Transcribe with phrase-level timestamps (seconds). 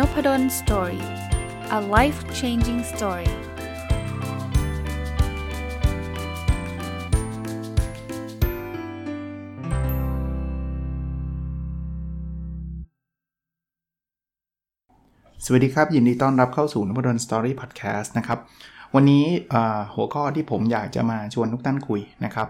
[0.00, 1.04] Nopadol Story
[1.78, 3.32] a life changing story
[15.44, 18.38] สวัสดีครับ ยินดีต้อนรับเข้าสู่นพดล Story พอดแคสต์นะครับ
[18.94, 19.24] วันนี้
[19.94, 22.48] หัวข้อที่ผมอยากจะมาชวนทุกท่านคุยนะครับ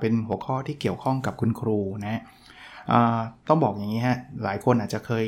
[0.00, 2.20] เป็นหัวข้อที่เกี่ยวข้องกับคุณครูนะ
[3.48, 5.26] ต้องบอกอย่างนี้ฮะหลายคนอาจจะเคย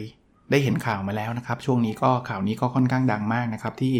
[0.50, 3.94] ได้เห็นข่าวมาแล้วนะครับ ช่วงนี้ก็ข่าวนี้ก็ค่อนข้างดังมากนะครับ ที่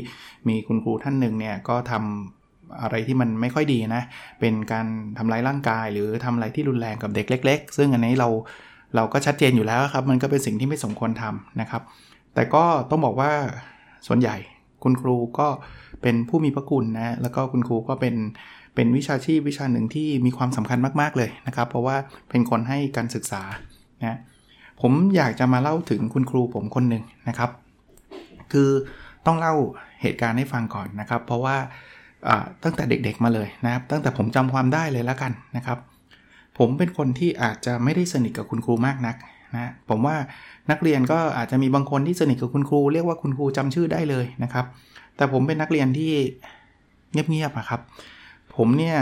[0.48, 4.02] มีคุณครูท่านหนึ่งเนี่ยก็ทำอะไรที่มันไม่ค่อยดีนะ
[4.40, 4.86] เป็นการ
[5.18, 8.28] ทำร้ายร่างกาย หรือทำอะไรที่รุนแรงกับเด็กเล็ก ๆ ซึ่งอันนี้เรา
[8.96, 11.82] เราก็ชัดเจนอยู่แล้วครับ มันก็เป็นสิ่งที่ไม่สมควรทำนะครับ
[12.34, 13.30] แต่ก็ต้องบอกว่า
[14.06, 14.36] ส่วนใหญ่
[14.82, 15.48] คุณครูก็
[16.02, 18.14] เป็นผู้มีพระคุณนะ แล้วก็คุณครูก็เป็น
[18.74, 21.96] เป็นวิชาชีพวิชาหนึ่งที่มีความสำคัญมาก ๆ เลยนะครับ เพราะว่า
[22.30, 23.42] เป็นคนให้การศึกษา
[24.04, 24.18] นะ
[24.80, 27.50] ผมอยากจะมาเล่าถึงคุณครูผมคนหนึ่งนะครับ
[28.52, 28.70] คือ
[29.26, 29.54] ต้องเล่า
[30.02, 31.56] เหตุการณ์ให้ฟังก่อนนะครับ เพราะว่า
[32.62, 35.78] ตั้งแต่เด็กๆมาเลยนะครับ ตั้งแต่ผมจำความได้เลยแล้วกันนะครับ
[36.58, 39.16] ผมเป็นคนที่อาจจะไม่ได้สนิทกับคุณครูมากนัก
[39.54, 40.16] นะผมว่า
[40.70, 44.66] นักเรียนก็อาจจะมีบางคนที่สนิทกับคุณครู เรียกว่าคุณครูจำชื่อได้เลยนะครับ
[45.16, 46.12] แต่ผมเป็นนักเรียนที่
[47.12, 47.80] เงียบๆครับ
[48.56, 48.96] ผมเนี่ย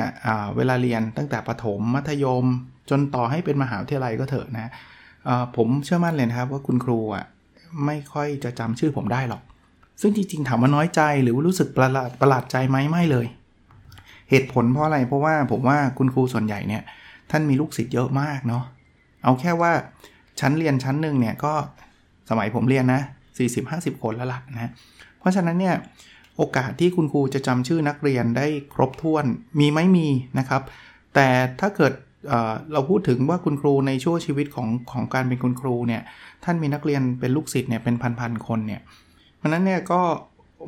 [0.57, 2.45] เวลาเรียนตั้งแต่ประถมมัธยม
[2.91, 4.71] จนต่อให้เป็นมหาวิทยาลัยก็เถอะนะ
[5.57, 7.25] ผมเชื่อมั่นเลยนะครับว่าคุณครูอะ
[7.87, 9.43] ไม่ค่อยจะจำชื่อผมได้หรอก
[10.01, 13.27] ซึ่งจริงๆถามว่าน้อยใจหรือว่ารู้สึกประหลาดประหลาดใจไหมไม่เลย
[14.31, 16.83] เหตุผลเพราะอะไรเพราะว่าผมว่าคุณครูส่วนใหญ่เนี่ย
[17.31, 18.65] ท่านมีลูกศิษย์เยอะมากเนาะ
[19.25, 19.73] เอาแค่ว่า
[20.41, 21.55] ชั้นเรียนชั้นหนึ่งเนี่ยก็
[22.31, 23.01] สมัยผมเรียนนะ
[23.53, 24.71] 40-50 คนแล้วล่ะนะ
[25.19, 25.75] เพราะฉะนั้นเนี่ย
[26.37, 29.25] โอกาสที่คุณครูจะจำชื่อนักเรียนได้ครบถ้วน
[29.61, 30.63] มีไม่มีนะครับ
[31.15, 31.29] แต่
[31.61, 31.93] ถ้าเกิด
[32.73, 36.03] เราพูดถึงว่าคุณครูในช่วงชีวิตของของการเป็นคุณครูเนี่ย
[36.45, 38.81] ท่านมีนักเรียนเป็นลูกศิษย์เนี่ยเป็นพันๆคนเนี่ย
[39.37, 40.01] เพราะนั้นเนี่ยก็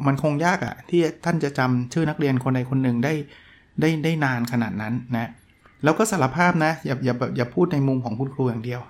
[0.06, 3.14] มันคงยากอะ่ะที่ท่านจะจำชื่อนักเรียนคนใดคนหนึ่งได้
[3.80, 5.30] ได้ได้นานขนาดนั้นนะ
[5.84, 8.80] แล้วก็สารภาพนะอย่าอย่าอย่าพูดในมุมของคุณครูอย่างเดียว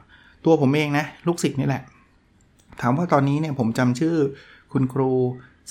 [0.44, 1.82] ตัวผมเองนะลูกศิษย์นี่แหละ
[2.80, 4.14] ถามว่าตอนนี้เนี่ยผมจำชื่อ
[4.72, 5.10] คุณครู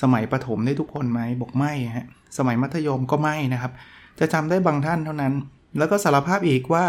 [0.02, 3.72] สมัยประถมได้ทุกคนไหมบอกไม่ฮะสมัยมัธยมก็ไม่นะครับ
[4.20, 5.34] จะจำได้บางท่านเท่านั้น
[5.78, 6.86] แล้วก็สารภาพอีกว่า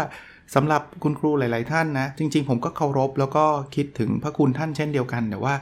[0.55, 3.45] สำหรับคุณครูหลาย ๆ ท่านนะ จริง ๆ ผมก็เคารพแล้วก็
[3.75, 5.55] คิดถึงพระคุณท่านเช่นเดียวกัน แต่ว่า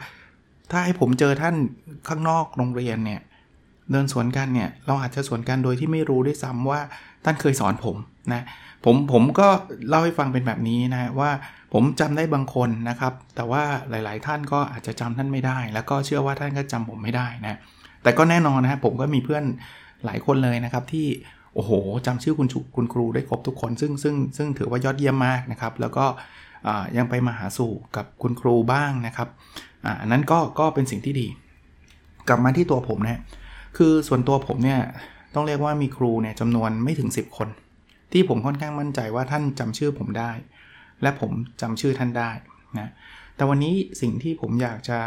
[0.72, 1.56] ถ้าให้ผมเจอท่าน
[2.08, 3.22] ข้างนอกโรงเรียนเนี่ย
[3.92, 6.80] เดินสวนกันเนี่ยเราอาจจะสวนกันโดยที่ไม่รู้ด้วยซ้ำว่า
[7.26, 7.96] ท่านเคยสอนผม
[8.34, 8.44] นะ
[8.86, 9.48] ผมผมก็
[9.90, 11.32] เล่าให้ฟังเป็นแบบนี้นะว่า
[11.74, 17.60] ผมจำได้บางคนนะครับ แต่ว่าหลาย ๆ ท่านก็อาจจะจำท่านไม่ได้ แล้วก็เชื่อว่าท่านก็จำผมไม่ได้นะ
[18.04, 19.44] แต่ก็แน่นอนนะผมก็มีเพื่อน
[20.06, 21.08] หลายคนเลยนะครับที่
[21.58, 21.74] โอ้โห
[22.06, 26.06] จำชื่อคุณคุณครูได้ครบทุกคน ซึ่งซึ่งซึ่งถือว่ายอดเยี่ยมมากนะครับ แล้วก็
[26.98, 29.28] ยังไปมาหาสู่กับคุณครูบ้างนะครับ
[30.02, 31.28] อันนั้นก็ก็เป็นสิ่งที่ดี
[32.28, 33.22] กลับมาที่ตัวผมนะ
[33.78, 34.80] คือส่วนตัวผมเนี่ย
[35.36, 37.50] ต้องเรียกว่ามีครูเนี่ยจำนวนไม่ถึง 10 คน
[38.12, 40.32] ที่ผมค่อนข้างมั่นใจว่าท่านจำชื่อผมได้
[41.02, 41.32] และผม
[41.62, 42.32] จำชื่อท่านได้
[42.78, 42.92] นะ
[43.36, 45.00] แต่วันนี้สิ่งที่ผมอยากจะ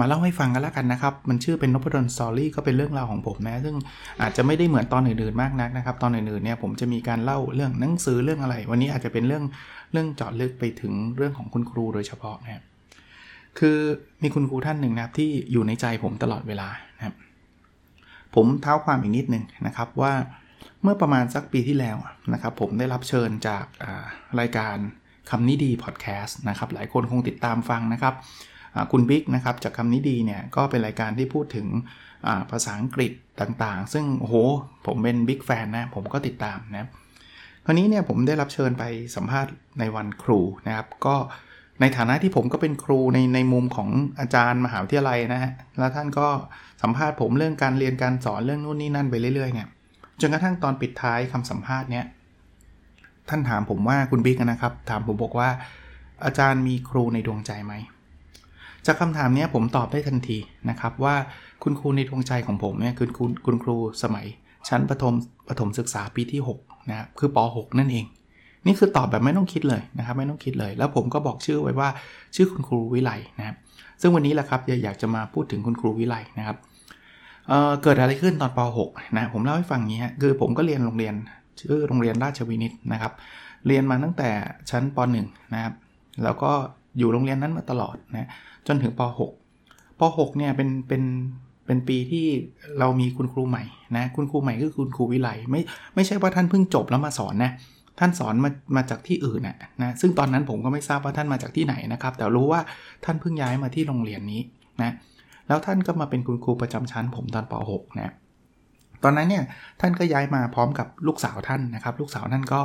[0.00, 3.76] มาเล่าให้ฟังกันแล้วกันนะครับ มันชื่อเป็นนพดลสตอรี่ก็เป็นเรื่องราวของผมนะ ซึ่ง
[4.22, 9.44] อาจจะไม่ได้เหมือนตอนอื่นๆมากนักนะครับ ตอนอื่นๆเนี่ยผมจะมีการเล่าเรื่องหนังสือเรื่องอะไร วันนี้อาจจะเป็นเรื่อง
[9.92, 12.62] เรื่องเจาะลึกไปถึงเรื่องของคุณครูโดยเฉพาะนะครับ
[13.58, 13.78] คือ
[14.22, 17.14] มีคุณครูท่านหนึ่งนะครับที่อยู่ในใจผมตลอดเวลานะครับ
[18.34, 20.12] ผมเท้าความอีกนิดนึงนะครับว่า
[20.82, 21.96] เมื่อประมาณสักปีที่แล้ว
[22.32, 23.64] นะครับ ผมได้รับเชิญจาก
[24.40, 24.76] รายการ
[25.30, 28.14] คำนี้ดีพอดแคสต์นะครับ หลายคนคงติดตามฟังนะครับ
[28.92, 31.66] คุณบิ๊กนะครับจากคำนี้ดีเนี่ยก็เป็นรายการที่พูดถึง
[32.50, 34.34] ภาษาอังกฤษต่างๆ ซึ่งโอ้โห
[34.86, 36.88] ผมเป็นบิ๊กแฟนนะผมก็ติดตามนะ
[37.64, 38.84] คราวนี้เนี่ยผมได้รับเชิญไป
[39.16, 41.16] สัมภาษณ์ในวันครูนะครับก็
[41.80, 43.88] ในฐานะที่ผมก็เป็นครูในในมุมของ
[44.20, 46.28] อาจารย์มหาวิทยาลัยนะฮะแล้วท่านก็
[46.82, 49.68] สัมภาษณ์ผมเรื่องการเรียนการสอนเรื่องนู่นนี่นั่นไปเรื่อยๆเนี่ย
[50.20, 52.04] จนกระทั่งตอนปิดท้ายคำสัมภาษณ์เนี่ย
[53.28, 55.48] ท่านถามผมว่าคุณบิ๊กนะครับ ถามผมบอกว่า
[56.24, 57.74] อาจารย์มีครูในดวงใจไหม
[58.86, 60.38] จากคำถามนี้ผมตอบได้ทันที
[60.70, 61.14] นะครับว่า
[61.62, 64.26] คุณครูในดวงใจของผมเนี่ยคือคุณคุณครูสมัย
[64.68, 65.14] ชั้นประถม
[65.48, 68.06] ประถมศึกษาปีที่6นะคือป .6 นั่นเอง
[68.66, 71.88] นี่คือตอบแบบไม่ต้องคิดเลยนะครับไม่ต้องคิดเลย แล้วผมก็บอกชื่อไว้ว่า
[72.34, 73.56] ชื่อคุณครูวิไลนะครับ
[74.00, 76.56] ซึ่งวันนี้แหละครับอยากจะมาพูดถึงคุณครูวิไลนะครับ
[77.48, 81.14] เเกิดอะไรขึ้นตอนป .6 นะผมเล่าให้ฟังนี้คือผมก็เรียนโรงเรียน
[81.60, 83.12] ชื่อโรงเรียนราชวินิตนะครับ
[83.66, 84.30] เรียนมาตั้งแต่
[84.70, 85.74] ชั้นป .1 นะครับ
[86.24, 86.52] แล้วก็
[86.98, 88.28] อยู่โรงเรียนนั้นมาตลอดนะ
[88.66, 91.02] จนถึงป .6 ป .6 เนี่ยเป็นเป็น
[91.66, 92.26] เป็นปีที่
[92.78, 93.64] เรามีคุณครูใหม่
[93.96, 95.60] นะคุณครูใหม่ก็คือคุณครูวิไลไม่
[95.94, 97.52] ไม่ใช่ว่าท่านเพิ่งจบแล้วมาสอนนะ
[97.98, 102.60] ท่านสอนมามาจากที่อื่นนะนะซึ่งตอนนั้นผมก็ไม่ทราบว่าท่านมาจากที่ไหนนะครับ แต่รู้ว่า
[103.04, 104.40] ท่านเพิ่งย้ายมาที่โรงเรียนนี้
[104.82, 104.92] นะ
[105.48, 108.12] แล้วท่านก็มาเป็นคุณครูประจำชั้น ผมตอนป .6 นะ
[109.02, 109.44] ตอนนั้นเนี่ย
[109.80, 112.60] ท่านก็ย้ายมาพร้อมกับลูกสาวท่านนะครับ ลูกสาวท่านก็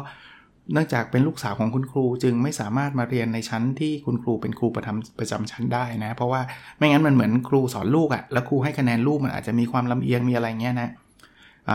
[0.73, 6.41] เนื่องจากเป็นลูกสาวของคุณครูจึงไม่สามารถมาเรียนในชั้นที่คุณครูเป็นครูประจำประจำชั้นได้นะ เพราะว่า
[6.77, 10.89] ไม่งั้นมันเหมือนครูสอนลูกอะ่ะแล้วครูให้คะแนนลูกมันอาจจะมีความลำเอียงมีอะไรเงี้ยนะ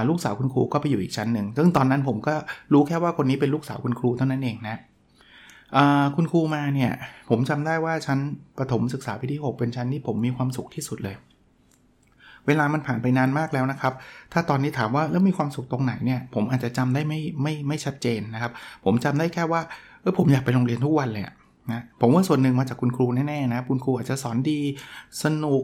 [0.08, 2.34] ลูกสาวคุณครูก็ไปอยู่อีกชั้นหนึ่งซึ่งตอนนั้นผมก็
[2.72, 4.76] รู้แค่ว่าคนนี้เป็นลูกสาวคุณครูเท่านั้นเองนะ
[6.16, 6.90] คุณครูมาเนี่ย
[7.30, 8.18] ผมจำได้ว่าชั้น
[8.58, 11.16] ประถมศึกษาปีที่ 6 เป็นชั้นที่ผมมีความสุขที่สุดเลย
[12.46, 13.93] เวลามันผ่านไปนานมากแล้วนะครับ
[14.32, 18.52] ถ้าตอนนี้ถามว่าแล้วมีความสุขตรงไหนเนี่ย ผมอาจจะจำได้ไม่ไม่ไม่ชัดเจนนะครับ
[18.84, 19.60] ผมจำได้แค่ว่า
[20.00, 21.25] เออผมอยากไปโรงเรียนทุกวันเลย
[21.72, 24.60] นะผมว่าส่วนหนึ่งมาจากคุณครูแน่ๆนะคุณครูอาจจะสอนดี
[25.25, 25.62] สนุก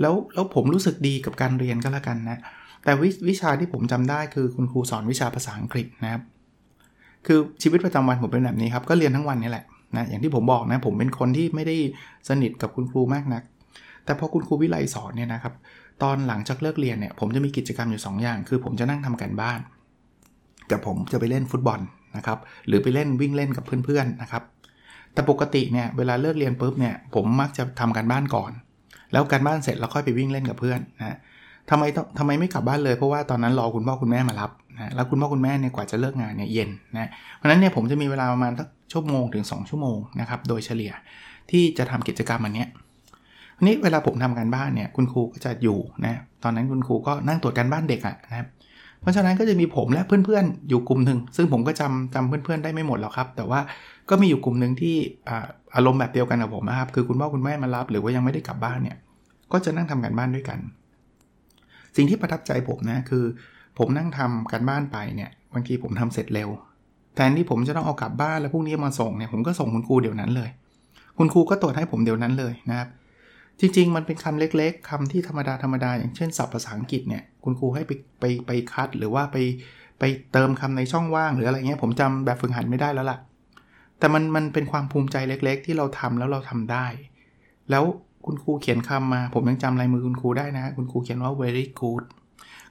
[0.00, 2.38] แล้วแล้วผมรู้สึกดีกับการเรียนก็แล้วกันนะ
[2.84, 6.22] แต่ววิชาที่ผมจำได้คือคุณครูสอนวิชาภาษาอังกฤษนะครับ
[7.26, 9.64] คือชีวิตประจำวันผมเป็นแบบนี้ครับก็เรียนทั้งวันนี่แหละ
[9.96, 11.76] นะอย่างที่ผมบอกนะผมเป็นคนที่ไม่ได้
[12.28, 13.42] สนิทกับคุณครูมากนัก
[14.04, 15.54] แต่พอคุณครูวิไลสอนเนี่ยนะครับ
[16.02, 19.60] ตอนหลังจากเลิกเรียนเนี่ยผมจะมีกิจกรรมอยู่ 2 อย่าง คือผมจะนั่งทำการบ้าน
[20.70, 21.80] กับผมจะไปเล่นฟุตบอล
[22.16, 24.42] นะครับ หรือไปเล่นวิ่งเล่นกับเพื่อนๆนะครับ
[25.12, 28.52] แต่ปกติเนี่ยเวลาเลิกเรียนปุ๊บเนี่ยผมมักจะทำการบ้านก่อน
[29.12, 31.16] แล้วการบ้านเสร็จแล้วค่อยไปวิ่งเล่นกับเพื่อนนะ
[31.70, 31.84] ทำไม
[32.18, 40.92] ทำไมไม่กลับบ้านเลยเพราะว่าตอนนั้นรอคุณพ่อคุณแม่มารับนะแล้วคุณพ่อคุณแม่เนี่ยกว่าจะเลิกงานเนี่ยเย็นนะเพราะนั้นเนี่ยผมจะมีเวลาประมาณสักชั่วโมงถึง 2 ชั่วโมงนะครับโดยเฉลี่ย
[41.50, 42.68] ที่จะทำกิจกรรมอันนี้อั
[43.66, 48.46] นี้เวลาผมทำการบ้านเนี่ยคุณครูก็จะอยู่นะตอนนั้นคุณครูก็นั่งตรวจการบ้านเด็กอะนะครับ
[49.00, 53.60] เพราะฉะนั้นก็จะมีผมและเพื่อนๆอยู่กลุ่มหนึ่งซึ่งผมก็จำจำเพื่อนๆได้ไม่หมดหรอกครับ แต่ว่า
[54.10, 54.96] ก็มีอยู่กลุ่มหนึ่งที่
[55.74, 58.96] อารมณ์แบบเดียวกันกับผมนะครับคือคุณพ่อคุณแม่มารับ หรือว่ายังไม่ได้กลับบ้านเนี่ย
[59.52, 60.58] ก็จะนั่งทำการบ้านด้วยกัน
[61.96, 63.24] สิ่งที่ประทับใจผมนะคือ
[63.78, 66.48] ผมนั่งทำการบ้านไปเนี่ยบางทีผมทำเสร็จเร็ว
[67.16, 70.50] แทนที่ผมจะต้องเอากลับบ้านแล้วพรุ่งนี้มาส่งเนี่ยผมก็ส่งคุณครูเดี๋ยวนั้นเลย
[71.18, 72.88] คุณครูก็ตรวจให้ผมเดี๋ยวนั้นเลยนะครับ
[73.60, 79.36] จริง ๆ มันเป็นคำเล็ก ๆคำที่ธรรมดาธรรมดาอย่างเช่นศัพท์ภาษาอังกฤษเนี่ยคุณครูให้ไปไปไปคัดหรือว่าไป
[79.98, 83.18] ไปเติมคำในช่องว่างหรืออะไรเงี้ยผมจำแบบฝึกหัดไม่ได้แล้วล่ะ
[83.98, 86.86] แต่มันมันเป็นความภูมิใจเล็ก ๆ ที่เราทำแล้วเราทำได้
[87.70, 87.84] แล้ว
[88.26, 92.04] คุณครูเขียนคำมาผมยังจำลายมือคุณครูได้นะ คุณครูเขียนว่า very good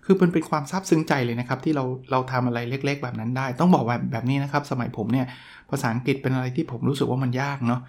[0.06, 5.26] คือมันเป็นความซาบซึ้งใจเลยนะครับที่เราเราทำอะไรเล็ก ๆ แบบนั้นได้ ต้องบอกว่าแบบนี้นะครับ สมัยผมเนี่ย
[5.70, 7.82] ภาษาอังกฤษเป็นอะไรที่ผมรู้สึกว่ามันยากเนาะ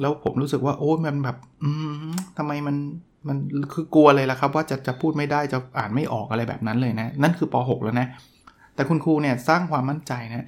[0.00, 1.70] แล้วผมรู้สึกว่าโอ้มันแบบ อื
[2.10, 2.76] มทำไมมัน
[3.28, 3.38] มัน
[3.72, 8.06] คือกลัวเลยละครับ ว่าจะจะพูดไม่ได้จะอ่านไม่ออกอะไรแบบนั้นเลยนะ นั่นคือป .6 แล้วนะ
[8.74, 10.46] แต่คุณครูเนี่ยสร้างความมั่นใจนะ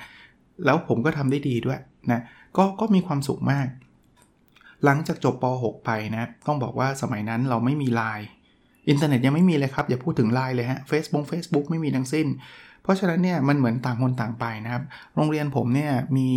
[0.64, 1.80] แล้วผมก็ทำได้ดีด้วย
[2.10, 2.20] นะ
[2.56, 3.66] ก็ก็มีความสุขมาก
[4.84, 8.26] หลังจากจบป .6 ไปนะ ต้องบอกว่าสมัยนั้นเราไม่มีไลน์
[8.88, 12.26] อินเทอร์เน็ตยังไม่มีเลยครับ อย่าพูดถึงไลน์เลยฮะเฟซบุ๊กเฟซบุ๊กไม่มีทั้งสิ้น
[12.82, 14.82] เพราะฉะนั้นเนี่ยมันเหมือนต่างคนต่างไปนะครับ
[15.14, 16.28] โรงเรียนผมเนี่ยมี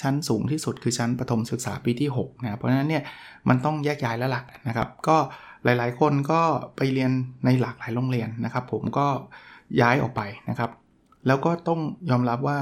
[0.00, 3.02] ชั้นสูงที่สุดคือชั้นประถมศึกษาปีที่6นะเพราะฉะนั้นเนี่ย
[3.48, 5.16] มันต้องแยกย้ายแล้วล่ะนะครับ ก็
[5.64, 6.40] หลายๆ คนก็
[6.76, 7.10] ไปเรียน
[7.44, 9.06] ในหลากหลายโรงเรียนนะครับ ผมก็
[9.80, 10.70] ย้ายออกไปนะครับ
[11.26, 11.80] แล้วก็ต้อง
[12.10, 12.58] ยอมรับว่า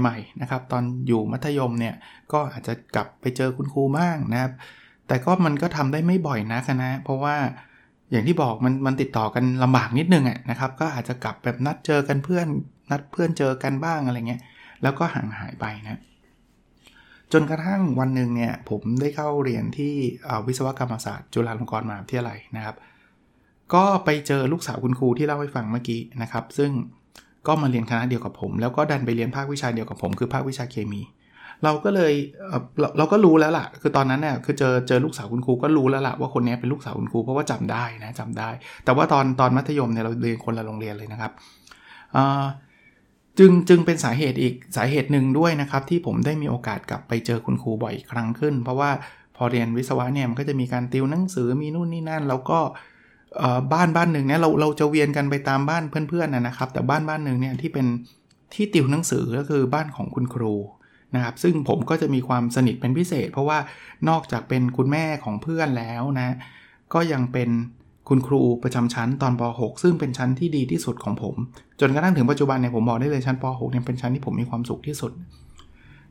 [0.00, 1.94] ใหม่ๆนะครับตอนอยู่มัธยมเนี่ย
[2.32, 4.52] ก็อาจจะกลับไปเจอคุณครูบ้างนะครับ
[5.08, 7.36] แต่ก็มันก็ทำได้ไม่บ่อยนักนะเพราะว่า
[8.10, 12.46] อย่างที่บอกมันมันติดต่อกันลำบากนิดนึงอะนะครับ ก็อาจจะกลับแบบนัดเจอกันเพื่อน
[12.90, 14.42] นัดเพื่อนเจอกันบ้างอะไรเงี้ย
[14.82, 16.00] แล้วก็ห่างหายไปนะ
[17.32, 19.92] จนกระทั่งวันหนึ่งเนี่ยผมได้เข้าเรียนที่
[20.46, 22.76] วิศวกรรมศาสตร์ จุฬาลงกรณ์มหาวิทยาลัยนะครับ
[23.74, 26.70] ก็ไปเจอลูกสาวคุณครูที่เล่าให้ฟังเมื่อกี้นะครับ ซึ่ง
[27.46, 31.02] ก็มาเรียนคณะเดียวกับผม แล้วก็ดันไปเรียนภาควิชาเดียวกับผม คือภาควิชาเคมี
[31.64, 32.12] เราก็เลย
[32.80, 38.50] เราเราก็รู้แล้วล่ะ คือตอนนั้นเนี่ยคือเจอเจอลูกสาวคุณครูก็รู้แล้วล่ะว่าคนนี้เป็นลูกสาวคุณครูเพราะว่าจำได้นะจำได้
[38.84, 41.32] แต่ว่าตอนตอนมัธยมเนี่ยเราเรียนคนละโรงเรียนเลยนะครับ
[43.38, 48.90] จึงจึงเป็นสาเหตุอีกสาเหตุหนึ่งด้วยนะครับ ที่ผมได้มีโอกาสกลับไปเจอคุณครูบ่อยครั้งขึ้น เพราะว่า
[49.36, 52.58] พอเรียนวิศวะเนี่ยมันก็จะมีการติวหนังสือมีนู่นนี่นั่น แล้วก็
[53.72, 57.86] บ้านบ้านหนึ่งเนี่ยเราเราจะเวียนกันไปตามบ้านเพื่อนๆนะครับ แต่บ้านบ้านหนึ่งเนี่ยที่เป็น
[58.54, 60.54] ที่ติวหนังสือก็คือบ้านของคุณครู
[61.14, 63.58] นะครับซึ่งผมก็จะมีความสนิทเป็นพิเศษ เพราะว่า
[64.08, 66.36] นอกจากเป็นคุณแม่ของเพื่อนแล้วนะ
[66.94, 67.50] ก็ยังเป็น
[68.08, 71.34] คุณครูประจำชั้นตอนป .6 ซึ่งเป็นชั้นที่ดีที่สุดของผม
[71.80, 75.12] จนกระทั่งถึงปัจจุบันเนี่ยผมบอกได้เลยชั้นป .6 เนี่ยเป็นชั้นที่ผมมีความสุขที่สุด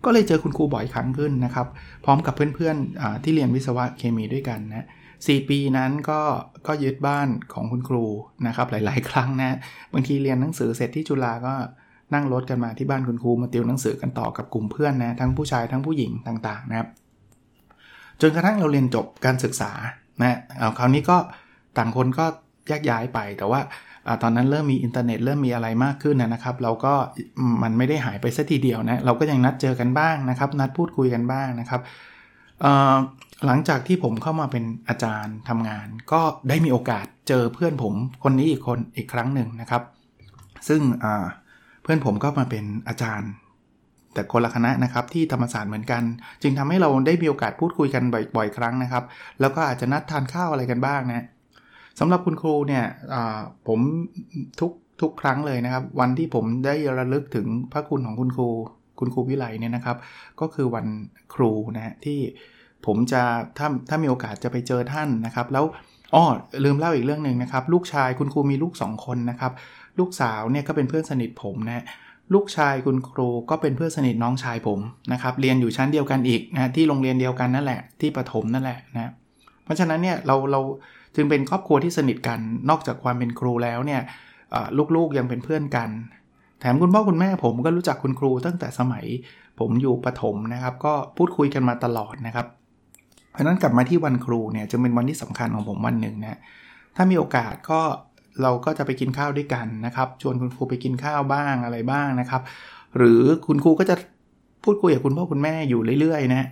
[0.06, 1.68] ก็เลยเจอคุณครูบ่อยครั้งขึ้นนะครับ
[2.06, 6.20] พร้อมกับเพื่อนๆที่เรียนวิศวะเคมีด้วยกันนะ4ปีนั้นก็
[6.68, 8.06] ก็ยึดบ้านของคุณครู
[8.48, 9.58] นะครับหลาย ๆ ครั้งนะ
[9.94, 11.54] บางทีเรียนหนังสือเสร็จที่จุฬาก็
[12.14, 16.88] นั่งรถกันมาที่บ้านคุณครูมาติวหนังสือกันต่อกับกลุ่มเพื่อนนะทั้งผู้ชายทั้งผู้หญิงต่างๆนะครับ
[18.22, 19.72] จนกระทั่งเราเรียนจบการศึกษา
[20.22, 21.18] นะเอาคราวนี้ก็
[21.78, 22.26] ต่างคนก็
[22.68, 23.62] แยกย้ายไปแต่ว่า
[24.22, 26.94] ตอนนั้นเริ่มมีอินเทอร์เน็ตเริ่มมีอะไรมากขึ้นนะครับ เราก็
[27.64, 31.82] มันไม่ได้หายไปซะทีเดียวนะเราก็ยังนัดเจอกันบ้างนะครับ นัดพูดคุยกันบ้างนะครับ
[33.46, 39.82] หลังจากที่ผมเข้ามาเป็นอาจารย์ทำงาน ก็ได้มีโอกาสเจอเพื่อนผมคนนี้อีกคนอีกครั้งหนึ่งนะครับ
[40.68, 40.82] ซึ่ง
[41.84, 43.32] เพื่อนผมก็มาเป็นอาจารย์
[44.14, 46.04] แต่คนละคณะนะครับที่ธรรมศาสตร์เหมือนกัน
[46.42, 48.04] จึงทำให้เราได้มีโอกาสพูดคุยกัน
[48.36, 49.04] บ่อยๆ ครั้งนะครับ
[49.40, 51.26] แล้วก็อาจจะนัดทานข้าวอะไรกันบ้างนะ
[52.00, 52.86] สำหรับคุณครูเนี่ย
[53.68, 53.80] ผม
[54.60, 54.72] ทุก
[55.02, 58.50] ทุกครั้งเลยนะครับ วันที่ผมได้ระลึกถึงพระคุณของคุณครู
[59.00, 59.98] คุณครูวิไลเนี่ยนะครับ
[60.40, 60.86] ก็คือวัน
[61.34, 62.20] ครูนะที่
[62.86, 63.22] ผมจะ
[63.58, 65.66] ถ้าถ้ามีโอกาสจะไปเจอท่านนะครับ แล้ว
[66.16, 66.26] อ้อ
[66.64, 69.52] ลืมเล่าอีกเรื่องหนึ่งนะครับ ลูกชายคุณครูมีลูก 2 คนนะครับ
[70.00, 71.86] ลูกสาวเนี่ยก็เป็นเพื่อนสนิทผมนะ
[72.34, 74.80] ลูกชายคุณครูก็เป็นเพื่อนสนิทน้องชายผม
[75.14, 79.12] นะครับเรียนอยู่ชั้นเดียวกันอีกนะที่โรงเรียนเดียวกันนั่นแหละที่ประถมนั่นแหละนะ
[79.64, 80.62] เพราะฉะนั้นเนี่ยเราเรา
[81.16, 82.40] จึงเป็นครอบครัวที่สนิทกัน
[82.70, 84.02] นอกจากความเป็นครูแล้วเนี่ย
[84.96, 85.90] ลูกๆยังเป็นเพื่อนกัน
[86.60, 89.06] แถมคุณพ่อคุณแม่ผมก็รู้จักคุณครูตั้งแต่สมัย
[89.60, 92.48] ผมอยู่ประถมนะครับ ก็พูดคุยกันมาตลอดนะครับ
[93.32, 96.40] เพราะนั้นกลับมาที่วันครูเนี่ยจะเป็นวันที่สำคัญของผมวันหนึ่งนะ
[96.96, 97.82] ถ้ามีโอกาสก็
[98.42, 102.42] เราก็จะไปกินข้าวด้วยกันนะครับ ชวนคุณครูไปกินข้าวบ้างอะไรบ้างนะครับ
[102.98, 103.96] หรือคุณครูก็จะ
[104.64, 106.48] พูดคุยกับคุณพ่อคุณแม่อยู่เรื่อยๆนะ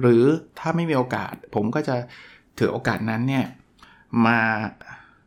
[0.00, 0.22] หรือ
[0.58, 1.94] ถ้าไม่มีโอกาสผมก็จะ
[2.58, 3.44] ถือโอกาสนั้นเนี่ย
[4.26, 4.38] มา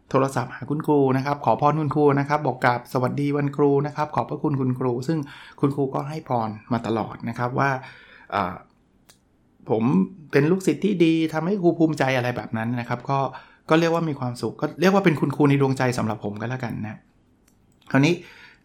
[0.09, 5.19] โทรศัพท์หาคุณครูนะครับ ขอพรคุณครูนะครับ บอกกับสวัสดีวันครูนะครับ ขอบพระคุณคุณครู ซึ่ง
[5.59, 7.69] คุณครูก็ให้พรมาตลอดนะครับว่า
[9.69, 9.83] ผม
[10.31, 13.19] เป็นลูกศิษย์ที่ดีทำให้ครูภูมิใจอะไรแบบนั้นนะครับ ก็
[13.69, 16.97] ก็เรียกว่ามีความสุข ก็เรียกว่าเป็นคุณครูในดวงใจสำหรับผมก็แล้วกันนะ
[17.91, 18.13] คราวนี้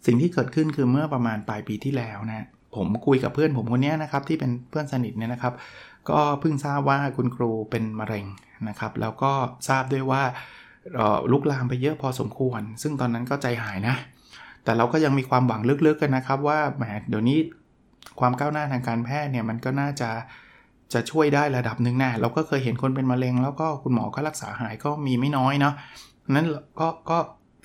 [0.06, 2.46] สิ่งที่เกิดขึ้นคือเมื่อประมาณปลายปีที่แล้วนะ
[2.76, 5.54] ผมคุยกับเพื่อนผมคนนี้นะครับที่เป็นเพื่อนสนิทเนี่ยนะครับ
[6.10, 8.26] ก็เพิ่งทราบว่าคุณครูเป็นมะเร็ง
[8.68, 9.32] นะครับ แล้วก็
[9.68, 10.22] ทราบด้วยว่า
[11.32, 13.96] ลุกลามไปเยอะพอสมควร ซึ่งตอนนั้นก็ใจหายนะ
[14.64, 17.38] แต่เราก็ยังมีความหวังลึกๆกันนะครับว่าแหมเดี๋ยวนี้
[18.20, 20.10] ความก้าวหน้าทางการแพทย์เนี่ยมันก็น่าจะ
[20.92, 25.74] จะช่วยได้ระดับหนึ่งแนะเราก็เคยเห็นคนเป็นมะเร็ง แล้วก็คุณหมอก็รักษาหายก็มีไม่น้อยเนาะ
[26.30, 26.46] นั้น
[26.80, 27.18] ก็ก็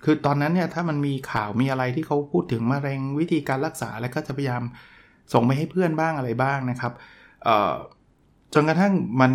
[0.03, 4.63] คือตอนนั้นเนี่ยถ้ามันมีข่าวมีอะไรที่เขาพูดถึงมะเร็งวิธีการรักษา แล้วก็จะพยายาม
[5.33, 6.93] ส่งไปให้เพื่อนบ้างอะไรบ้างนะครับ
[8.53, 9.31] จนกระทั่งมัน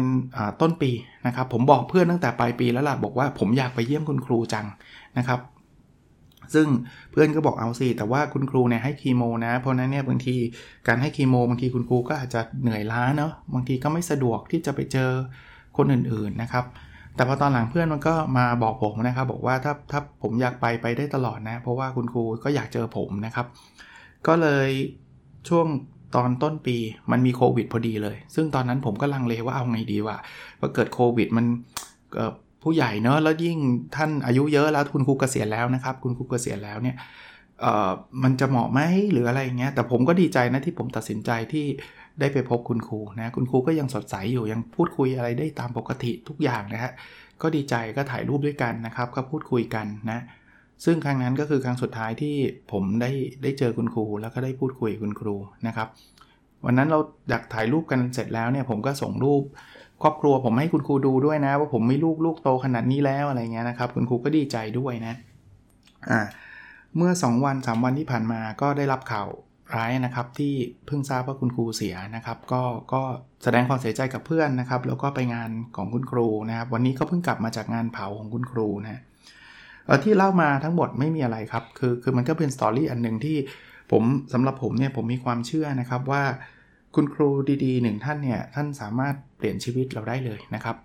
[0.60, 0.90] ต้นปี
[1.26, 4.66] นะครับ ผมบอกเพื่อนตั้งแต่ปลายปีแล้วล่ะบอกว่าผมอยากไปเยี่ยมคุณครูจัง
[5.18, 5.40] นะครับ
[6.54, 6.66] ซึ่ง
[7.10, 10.36] เพื่อนก็บอกเอาสิแต่ว่าคุณครูเนี่ยให้คีโมนะ เพราะนั้นเนี่ยบางที
[10.88, 15.10] การให้คีโมบางทีคุณครูก็อาจจะเหนื่อยล้าเนาะบางทีก็ไม่สะดวกที่จะไปเจอ
[15.76, 16.64] คนอื่นๆนะครับ
[17.14, 23.46] แต่พอตอนหลังเพื่อนมันก็มาบอกผมนะครับ บอกว่าถ้าถ้าผมอยากไปไปได้ตลอดนะ เพราะว่าคุณครูก็อยากเจอผมนะครับ
[24.26, 24.68] ก็เลย
[25.48, 25.66] ช่วง
[26.16, 26.76] ตอนต้นปี
[27.10, 30.18] มันมีโควิดพอดีเลย ซึ่งตอนนั้นผมก็ลังเลว่าเอาไงดีวะ
[30.60, 31.46] ว่าเกิดโควิดมัน
[32.62, 33.58] ผู้ใหญ่เนอะแล้วยิ่ง
[33.96, 36.96] ท่านอายุเยอะแล้วคุณครูเกษียณแล้วนะครับ คุณครูเกษียณแล้วเนี่ย
[38.22, 38.80] มันจะเหมาะไหม
[39.12, 41.66] หรืออะไรเงี้ยแต่ผมก็ดีใจนะที่ผมตัดสินใจที่
[42.20, 46.92] ได้ไปพบคุณครูนะคุณครูก็ยังสดใสอยู่ยังพูดคุยอะไรได้ตามปกติทุกอย่างนะฮะ
[47.42, 50.20] ก็ดีใจก็ถ่ายรูปด้วยกันนะครับ ก็พูดคุยกันนะ
[50.84, 52.34] ซึ่งครั้งนั้นก็คือครั้งสุดท้ายที่
[52.72, 53.10] ผมได้
[53.42, 55.88] ได้เจอคุณครู แล้วก็ได้พูดคุยกับคุณครูนะครับ
[56.64, 59.42] วันนั้นเราอยากถ่ายรูปกันเสร็จแล้วเนี่ยผมก็ส่งรูป
[60.02, 65.14] ครอบครัวผมให้คุณครูดูด้วยนะ ว่าผมมีลูกลูกโตขนาดนี้แล้วอะไรเงี้ยนะครับ คุณครูก็ดีใจด้วยนะ
[66.10, 66.20] อ่า
[66.96, 69.28] เมื่อ 2 วัน 3 วันที่ผ่านมาก็ได้รับข่าว
[69.76, 70.52] ร้ายนะครับที่
[70.86, 73.02] เพิ่งทราบว่าคุณครูเสียนะครับก็ก็
[73.42, 79.02] แสดงความเสียใจกับเพื่อนนะครับ แล้วก็ไปงานของคุณครูนะครับ วันนี้ก็เพิ่งกลับมาจากงานเผาของคุณครูนะ
[80.04, 83.36] ที่เล่ามาทั้งหมดไม่มีอะไรครับ คือคือมันก็เป็นสตอรี่อันหนึ่งที่
[83.92, 84.02] ผม
[84.32, 86.22] สำหรับผมเนี่ยผมมีความเชื่อนะครับว่า
[86.94, 87.28] คุณครู
[87.64, 90.76] ดีๆหนึ่งท่านเนี่ยท่านสามารถเปลี่ยนชีวิตเราได้เลยนะครับ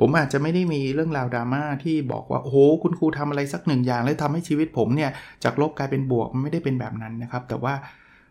[0.00, 5.10] ผมอาจจะไม่ได้มีเรื่องราวดราม่าที่บอกว่าโอ้โหคุณครูทำอะไรสักหนึ่งอย่างแล้วทำให้ชีวิตผมเนี่ย
[5.44, 7.74] จากลบกลายเป็นบวกมันไม่ได้เป็นแบบนั้นนะครับ แต่ว่า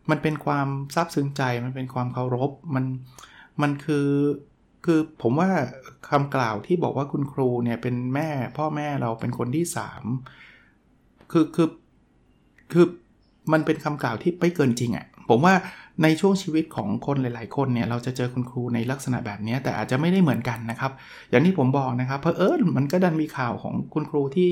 [0.10, 2.86] มันเป็นความซาบซึ้งใจมันเป็นความเคารพมัน
[3.62, 4.08] มันคือ
[4.86, 5.50] คือผมว่า
[6.10, 9.66] คำกล่าวที่บอกว่าคุณครูเนี่ยเป็นแม่พ่อแม่เราเป็นคนที่
[10.48, 11.70] 3คือคือ
[12.72, 12.86] คือ
[13.54, 15.54] มันเป็นคำกล่าวที่ไม่เกินจริงอะ่ะผมว่า
[16.04, 20.92] ในช่วงชีวิตของคนหลาย ๆ คนเนี่ยเราจะเจอคุณครูในลักษณะแบบนี้แต่อาจจะไม่ได้เหมือนกันนะครับ
[21.30, 24.52] อย่างที่ผมบอกนะครับเพราะเออมันก็ดันมีข่าวของคุณครูที่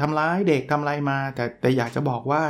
[0.00, 2.42] ทำร้ายเด็กทำอะไรมา แต่แต่อยากจะบอกว่า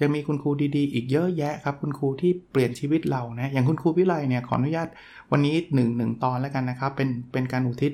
[0.00, 4.88] ยังมีคุณครูดีๆ อีกเยอะแยะครับ คุณครูที่เปลี่ยนชีวิตเรานะอย่างคุณครูวิไลเนี่ยขออนุญาต
[5.32, 7.92] วันนี้1งหนึ่งตอนแล้วกันนะครับ เป็นเป็นการอุทิศ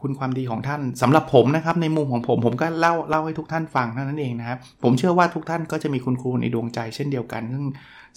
[0.00, 7.64] คุณความดีของท่านสำหรับผมนะครับ ในมุมของผมผมก็เล่าเล่าให้ทุกท่านฟังเท่านั้นเองนะครับ ผมเชื่อว่าทุกท่านก็จะมีคุณครูในดวงใจเช่นเดียวกัน ซึ่ง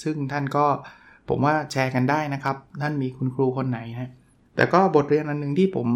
[0.04, 0.66] ซึ่งท่านก็
[1.30, 4.12] ผมว่าแชร์กันได้นะครับ ท่านมีคุณครูคนไหนนะ
[4.56, 5.88] แต่ก็บทเรียนอันนึงที่ผม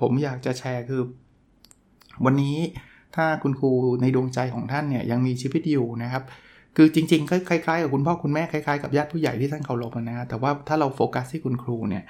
[0.00, 1.02] ผมอยากจะแชร์คือ
[2.24, 2.56] วันนี้
[3.16, 3.70] ถ้าคุณครู
[4.02, 6.24] ในดวงใจของท่านเนี่ยยังมีชีวิตอยู่นะครับ
[6.76, 12.04] คือจริงๆ คล้ายๆกับคุณพ่อคุณแม่คล้ายๆกับญาติผู้ใหญ่ที่ท่านเคารพนะ แต่ว่าถ้าเราโฟกัสที่คุณครูเนี่ย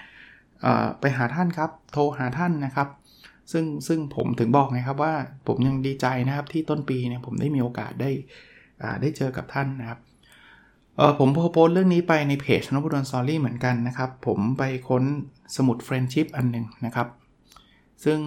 [1.01, 2.89] ไปหาท่านครับ โทรหาท่านนะครับ
[3.53, 5.15] ซึ่งซึ่งผมถึงบอกไงครับว่า
[5.47, 8.11] ผมยังดีใจนะครับที่ต้นปีเนี่ยผมได้มีโอกาสได้
[9.01, 9.99] ได้เจอกับท่านนะครับ
[10.97, 15.05] เออผมโพสต์เรื่องนี้ไปในเพจนพดล Story เหมือนกันนะครับ ผมไปค้น
[15.57, 17.09] สมุด friendship อันหนึ่งนะครับ
[18.05, 18.19] ซึ่ง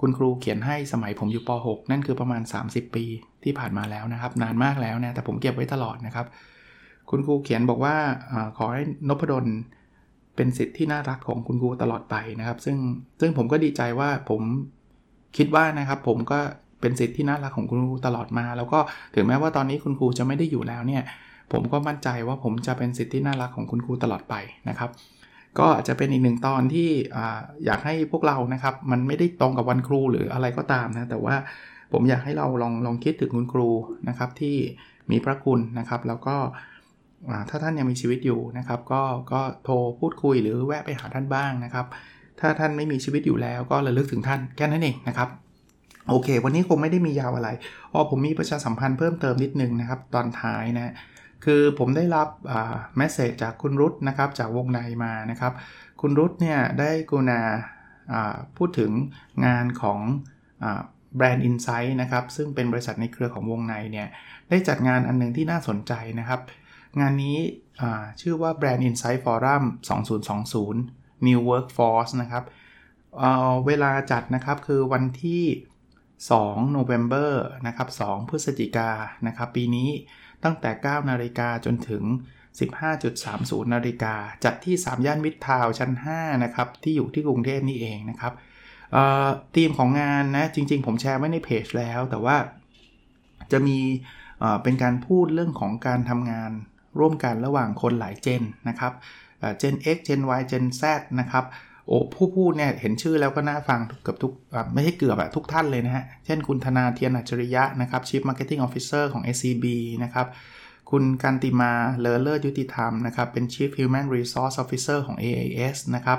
[0.00, 3.04] คุณครูเขียนให้สมัยผมอยู่ป .6 นั่นคือประมาณ 30 ปี
[3.44, 6.26] ที่ผ่านมาแล้วนะครับ นานมากแล้วนะแต่ผมเก็บไว้ตลอดนะครับ
[7.10, 7.94] คุณครูเขียนบอกว่า
[8.32, 9.46] อขอให้นพดล
[10.36, 12.76] เป็นศิษย์ที่น่ารักของคุณครูตลอดไปนะครับ ซึ่ง
[13.20, 14.40] ซึ่งผมก็ดีใจว่าผม
[15.36, 16.38] คิดว่านะครับ ผมก็
[16.80, 18.78] เป็นสิทธิ์ที่น่ารักของคุณครูตลอดมา แล้วก็
[19.14, 21.02] ถึงแม้ว่าตอนนี้คุณครูจะไม่ได้อยู่แล้วเนี่ย
[21.52, 24.34] ผมก็มั่นใจว่าผมจะเป็นสิทธิ์ที่น่ารักของคุณครูตลอดไป
[24.68, 24.90] นะครับ
[25.58, 27.18] ก็อาจจะเป็นอีกหนึ่งตอนที่อ
[27.64, 31.34] อยากให้พวกเรานะครับ มันไม่ได้ตรงกับวันครูหรืออะไรก็ตามนะแต่ว่า
[31.92, 33.68] ผมอยากให้เราลองลองคิดถึงคุณครู
[34.08, 34.56] นะครับที่
[35.10, 36.36] มีพระคุณนะครับ แล้วก็
[37.48, 41.86] ถ้าท่านยังมีชีวิตอยู่นะครับ ก็ก็โทรพูดคุยหรือแวะไปหาท่านบ้างนะครับ
[42.40, 45.28] ถ้าท่านไม่มีชีวิตอยู่แล้วก็ระลึกถึงท่านแค่นั้นเองนะครับ
[46.08, 47.48] โอเค วันนี้คงไม่ได้มียาวอะไร
[47.92, 50.92] อ๋อผมมีประชาสัมพันธ์เพิ่มเติมนิดนึงนะครับ ตอนท้ายนะ
[51.44, 52.28] คือผมได้รับ
[52.96, 55.52] เมสเซจจากคุณรุตนะครับจากวงในมานะครับ
[56.00, 57.40] คุณรุตเนี่ยได้กุณา
[58.56, 58.90] พูดถึง
[59.46, 60.00] งานของ
[61.16, 64.08] แบรนด์อินไซต์นะครับซึ่งเป็นบริษัทในเครือของวงในเนี่ย
[64.48, 66.40] ได้จัดงานอันหนึ่งที่น่าสนใจนะครับ
[67.00, 67.38] งานนี้
[68.20, 69.62] ชื่อว่า Brand Insight Forum
[70.44, 72.44] 2020 New Workforce นะครับ
[73.18, 75.44] เเวลาจัดนะครับคือวันที่
[76.08, 77.34] 2โนเวม ber
[77.66, 78.90] นะครับ 2 พฤศจิกา
[79.26, 79.90] นะครับ ปีนี้
[80.44, 82.04] ตั้งแต่ 9 นาฬิกาจนถึง
[82.88, 88.32] 15.30 นาฬิกา จัดที่ 3 ย่านมิตรทาวชั้น 5 นะครับ ที่อยู่ที่กรุงเทพนี่เองนะครับ
[89.54, 92.36] ธีมของงานนะ จริง ๆ ผมแชร์ไว้ในเพจแล้ว แต่ว่า
[93.52, 93.78] จะมี
[94.62, 96.50] เป็นการพูดเรื่องของการทำงาน
[96.98, 98.92] ร่วมกันระหว่างคนหลายเจนนะครับ
[99.58, 100.82] เจน X เจน Y เจน Z
[101.20, 101.44] นะครับ
[101.86, 104.32] โอ้ผู้พูดเนี่ยเห็นชื่อแล้วก็น่าฟังเกือบทุก
[104.74, 109.66] ไม่ใช่เกือบอะทุกท่านเลยนะฮะ เช่นคุณธนาเทียนอัจฉริยะนะครับ Chief Marketing Officer ของ SCB
[110.04, 110.26] นะครับ
[110.90, 116.18] คุณกันติมาเลอเลอร์ยุติธรรมนะครับ เป็น Chief Human Resource Officer ของ AAS นะครับ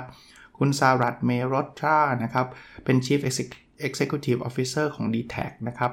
[0.58, 2.46] คุณสารัตเมรอตรานะครับ
[2.84, 3.20] เป็น Chief
[3.88, 5.36] Executive Officer ของ d t แท
[5.68, 5.92] นะครับ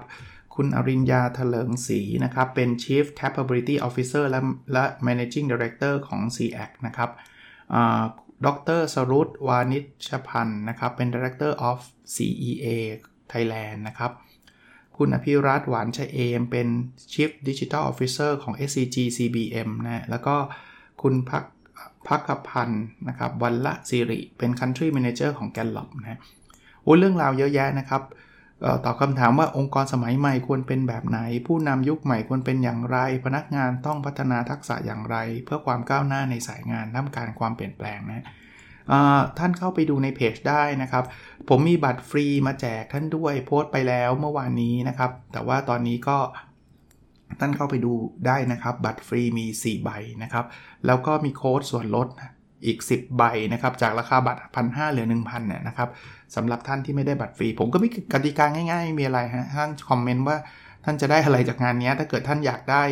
[0.56, 4.39] คุณอรินยาเถลิงศรีนะครับ เป็น Chief Capability Officer และ
[4.73, 7.10] และ Managing Director ของ CX นะครับ
[8.45, 8.47] ด
[8.80, 11.80] รสรุตวานิชพันธ์นะครับ เป็น Director of
[12.15, 12.67] CEA
[13.32, 14.12] Thailand นะครับ
[14.97, 16.67] คุณอภิรัตหวานชัยเอม เป็น
[17.13, 20.36] Chief Digital Officer ของ SCG CBM นะ แล้วก็
[21.02, 21.43] คุณพัก
[22.07, 26.19] พักพันธ์นะครับวันละสิริ เป็น Country Manager ของ Gallup นะ
[26.81, 28.03] โอ้เรื่องราวเยอะแยะนะครับ
[28.86, 38.25] ตอบคำถามว่าองค์กรสมัยใหม่ควรเป็นแบบไหน ผู้นำยุคใหม่ควรเป็นอย่างไร พนักงานต้องพัฒนาทักษะอย่างไร เพื่อความก้าวหน้าในสายงานท่ามกลางความเปลี่ยนแปลงนะ
[39.39, 41.03] ท่านเข้าไปดูในเพจได้นะครับ
[41.49, 46.17] ผมมีบัตรฟรีมาแจกท่านด้วยโพสต์ไปแล้วเมื่อวานนี้นะครับ แต่ว่าตอนนี้ก็
[47.39, 47.93] ท่านเข้าไปดู
[48.28, 49.89] ได้นะครับ บัตรฟรีมี 4 ใบ
[50.24, 50.46] นะครับ
[50.86, 52.08] แล้วก็มีโค้ดส่วนลด
[52.65, 55.89] อีก 10 ใบนะครับ จากราคาบัตรพันห้าเหลือ 1,000เนี่ยนะครับ
[56.36, 60.38] สำหรับท่านที่ไม่ได้บัตรฟรี ผมก็มีกติกาง่ายๆ มีอะไรฮะท่านคอมเมนต์ว่า
[60.86, 62.84] ท่านจะได้อะไรจากงานนี้ถ้าเกิดท่านอยากได้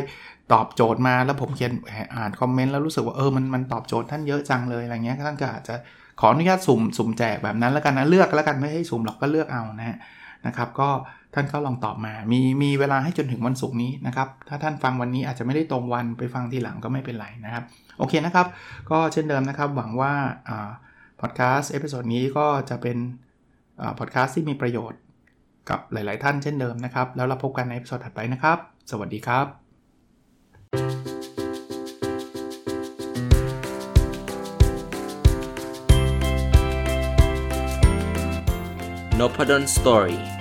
[0.54, 1.72] ตอบโจทย์มาแล้วผมเขียน
[2.16, 5.76] อ่านคอมเมนต์แล้วรู้สึกว่าเออมันมันตอบโจทย์ท่านเยอะจังเลยอะไรเงี้ยท่านก็อาจจะ
[6.20, 9.98] ขออนุญาตสุ่มสุ่มแจกแบบนั้นแล้วกันนะเลือกแล้วกันไม่ให้สุ่มหรอกก็เลือกเอานะฮะ
[10.48, 10.90] นะครับก็
[11.36, 17.64] ท่านก็ลองตอบมา มีมีเวลาให้จนถึงวันศุกร์นี้นะครับ ถ้าท่านฟังวันนี้อาจจะไม่ได้ตรงวันไปฟังทีหลังก็ไม่เป็นไรนะครับ
[17.98, 18.48] โอเคนะครับ
[18.90, 20.14] ก็เช่นเดิมนะครับ หวังว่า
[21.22, 22.98] พอดแคสต์ episode นี้ก็จะเป็น
[24.00, 25.00] พอดแคสต์ที่มีประโยชน์
[25.70, 28.58] กับหลาย ๆ ท่านเช่นเดิมนะครับ แล้วเราพบกันใน episode ถัดไปนะครับ
[28.92, 29.46] สวัสดีครับ
[39.20, 40.41] n o p a d o n Story